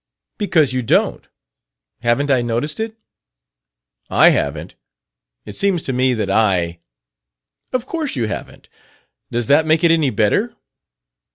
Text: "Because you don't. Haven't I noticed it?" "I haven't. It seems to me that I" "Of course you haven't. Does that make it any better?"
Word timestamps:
"Because 0.39 0.73
you 0.73 0.81
don't. 0.81 1.27
Haven't 2.01 2.31
I 2.31 2.41
noticed 2.41 2.79
it?" 2.79 2.97
"I 4.09 4.29
haven't. 4.31 4.73
It 5.45 5.55
seems 5.55 5.83
to 5.83 5.93
me 5.93 6.15
that 6.15 6.27
I" 6.31 6.79
"Of 7.71 7.85
course 7.85 8.15
you 8.15 8.25
haven't. 8.25 8.67
Does 9.29 9.45
that 9.45 9.67
make 9.67 9.83
it 9.83 9.91
any 9.91 10.09
better?" 10.09 10.55